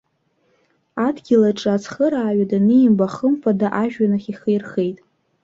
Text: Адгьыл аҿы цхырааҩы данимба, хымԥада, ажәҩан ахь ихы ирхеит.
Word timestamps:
Адгьыл 1.05 1.43
аҿы 1.49 1.75
цхырааҩы 1.83 2.45
данимба, 2.51 3.07
хымԥада, 3.13 3.67
ажәҩан 3.81 4.13
ахь 4.17 4.27
ихы 4.31 4.49
ирхеит. 4.53 4.97